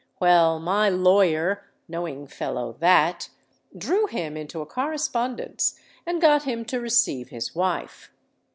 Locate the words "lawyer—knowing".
0.89-2.25